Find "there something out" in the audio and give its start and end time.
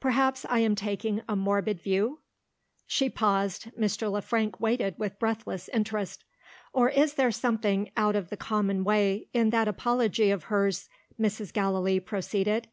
7.14-8.14